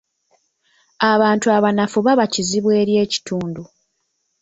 Abantu 1.11 1.45
abanafu 1.57 1.97
baba 2.05 2.25
kizibu 2.33 2.69
eri 2.81 2.93
ekitundu. 3.03 3.63